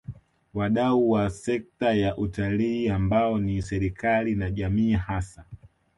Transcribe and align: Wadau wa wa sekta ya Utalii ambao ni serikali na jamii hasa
Wadau 0.53 1.09
wa 1.11 1.23
wa 1.23 1.29
sekta 1.29 1.93
ya 1.93 2.17
Utalii 2.17 2.89
ambao 2.89 3.39
ni 3.39 3.61
serikali 3.61 4.35
na 4.35 4.51
jamii 4.51 4.91
hasa 4.93 5.45